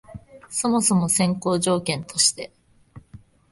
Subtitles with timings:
[0.49, 2.51] そもそも先行条件として、